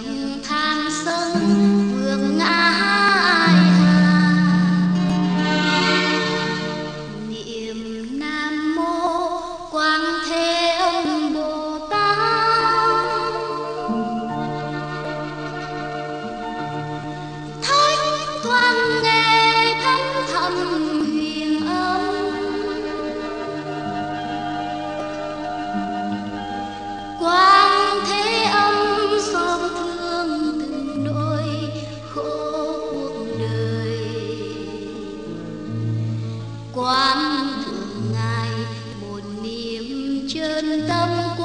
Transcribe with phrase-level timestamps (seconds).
[0.00, 0.88] biển tham
[40.88, 41.35] tâm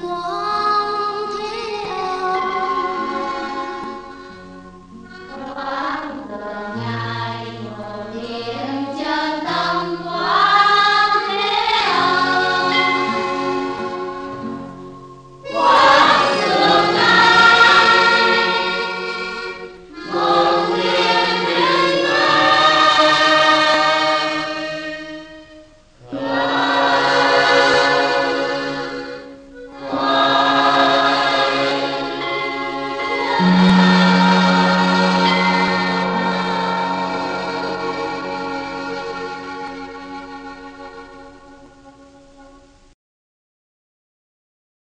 [0.00, 0.35] 过